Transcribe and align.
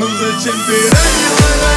Aklımızda 0.00 0.38
çempiyon 0.38 1.69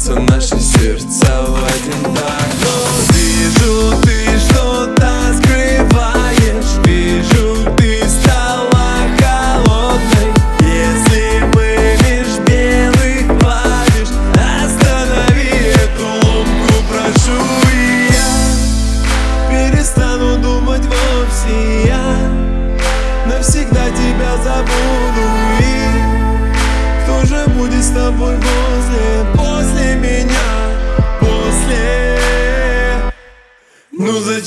Перестали 0.00 0.20
биться 0.20 0.34
наши 0.34 0.58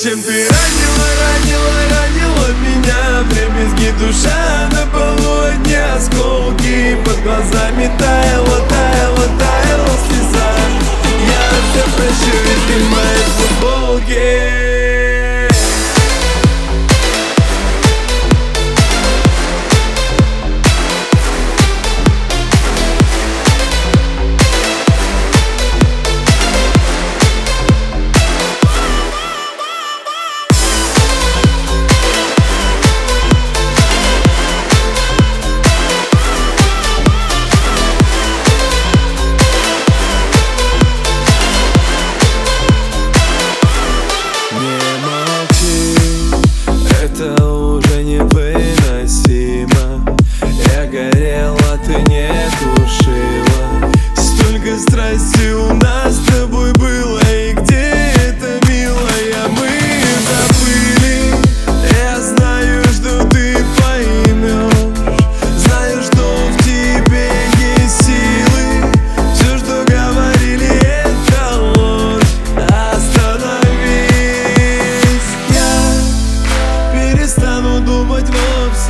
зачем 0.04 0.22
ты 0.22 0.32
ранила, 0.32 1.08
ранила, 1.22 1.74
ранила 1.90 2.48
меня. 2.62 3.24
Дребезги 3.30 3.90
душа 4.00 4.70
на 4.72 4.86
полу 4.92 5.44
одни 5.44 5.76
осколки 5.76 6.98
Под 7.06 7.24
глазами 7.24 7.90
таяла, 7.98 8.60
таяла, 8.68 8.83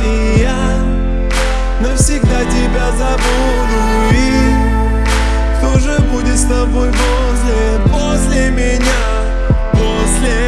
и 0.04 0.40
я 0.40 0.56
навсегда 1.80 2.44
тебя 2.44 2.90
забуду. 2.92 3.80
И 4.12 4.74
кто 5.58 5.78
же 5.78 5.98
будет 6.12 6.38
с 6.38 6.44
тобой 6.44 6.90
возле, 6.90 7.80
после 7.90 8.50
меня, 8.50 9.04
после 9.72 10.44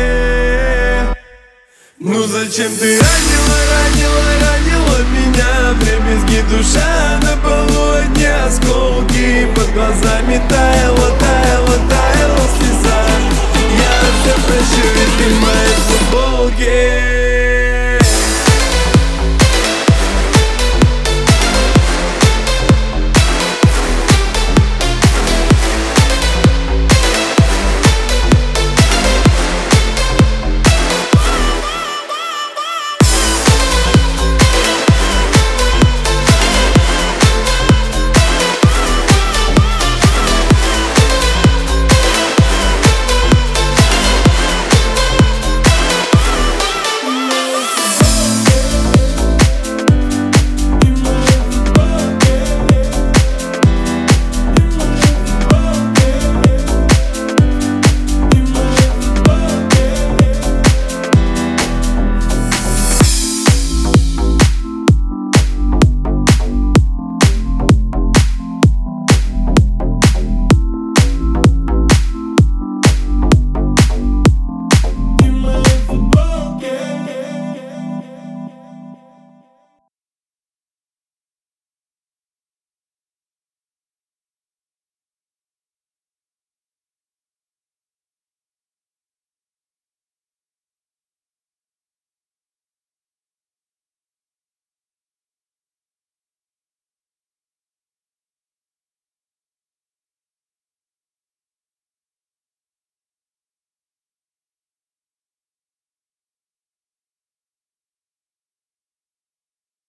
Ну 1.98 2.22
зачем 2.24 2.70
ты 2.76 2.98
ранила, 3.00 3.56
ранила, 3.72 4.22
ранила 4.42 4.98
меня? 5.12 5.72
Вдребезги 5.72 6.44
душа 6.50 7.20
на 7.22 7.36
полу 7.42 7.84
одни 7.98 8.24
осколки 8.24 9.46
Под 9.54 9.72
глазами 9.74 10.40
таяла, 10.48 11.10
таяла, 11.18 11.76
таяла 11.88 12.46
слеза. 12.56 13.00
Я 13.72 13.94
все 14.20 14.34
прощу, 14.46 14.86
и 14.86 15.06
ты 15.18 15.26
в 15.34 15.40
моей 15.40 15.76
футболке. 15.88 17.15